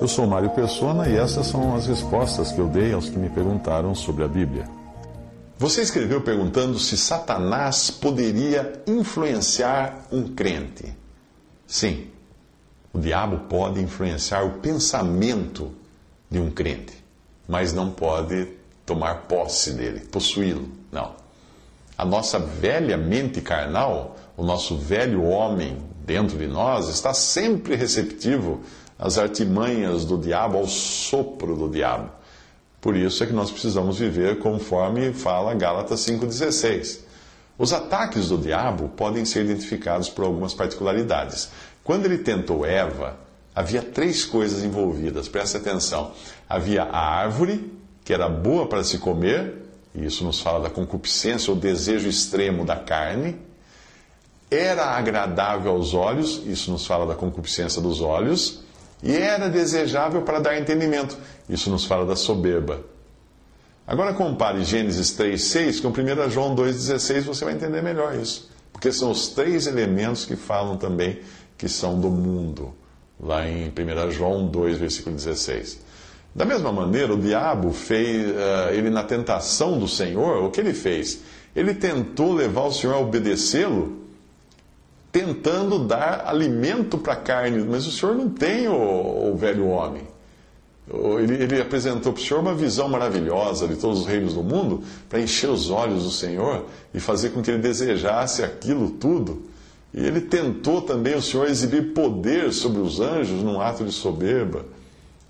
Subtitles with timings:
[0.00, 3.28] Eu sou Mário Persona e essas são as respostas que eu dei aos que me
[3.28, 4.64] perguntaram sobre a Bíblia.
[5.58, 10.94] Você escreveu perguntando se Satanás poderia influenciar um crente.
[11.66, 12.06] Sim,
[12.92, 15.72] o diabo pode influenciar o pensamento
[16.30, 16.94] de um crente,
[17.48, 18.46] mas não pode
[18.86, 20.68] tomar posse dele, possuí-lo.
[20.92, 21.16] Não.
[21.96, 25.76] A nossa velha mente carnal, o nosso velho homem
[26.08, 28.62] dentro de nós, está sempre receptivo
[28.98, 32.10] às artimanhas do diabo, ao sopro do diabo.
[32.80, 37.00] Por isso é que nós precisamos viver conforme fala Gálatas 5,16.
[37.58, 41.50] Os ataques do diabo podem ser identificados por algumas particularidades.
[41.84, 43.18] Quando ele tentou Eva,
[43.54, 46.12] havia três coisas envolvidas, preste atenção.
[46.48, 47.70] Havia a árvore,
[48.02, 49.56] que era boa para se comer,
[49.94, 53.47] e isso nos fala da concupiscência, o desejo extremo da carne.
[54.50, 58.60] Era agradável aos olhos, isso nos fala da concupiscência dos olhos
[59.02, 61.16] e era desejável para dar entendimento.
[61.48, 62.80] Isso nos fala da soberba.
[63.86, 68.50] Agora compare Gênesis 3,6 com 1 João 2,16, você vai entender melhor isso.
[68.72, 71.20] Porque são os três elementos que falam também
[71.56, 72.74] que são do mundo,
[73.18, 75.80] lá em 1 João 2, versículo 16.
[76.34, 80.72] Da mesma maneira, o diabo fez, uh, ele na tentação do Senhor, o que ele
[80.72, 81.20] fez?
[81.56, 84.07] Ele tentou levar o Senhor a obedecê-lo
[85.18, 90.02] tentando dar alimento para a carne, mas o senhor não tem o, o velho homem.
[91.18, 94.82] Ele, ele apresentou para o senhor uma visão maravilhosa de todos os reinos do mundo
[95.08, 99.42] para encher os olhos do Senhor e fazer com que ele desejasse aquilo tudo.
[99.92, 104.64] E ele tentou também o Senhor exibir poder sobre os anjos num ato de soberba.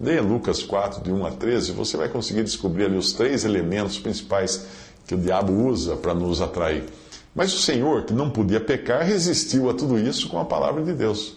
[0.00, 3.98] Leia Lucas 4, de 1 a 13, você vai conseguir descobrir ali os três elementos
[3.98, 4.66] principais
[5.06, 6.84] que o diabo usa para nos atrair.
[7.34, 10.92] Mas o Senhor, que não podia pecar, resistiu a tudo isso com a palavra de
[10.92, 11.36] Deus.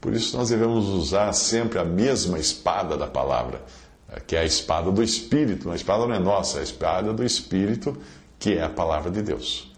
[0.00, 3.62] Por isso nós devemos usar sempre a mesma espada da palavra,
[4.10, 5.70] eh, que é a espada do Espírito.
[5.70, 7.96] A espada não é nossa, é a espada do Espírito,
[8.38, 9.70] que é a palavra de Deus.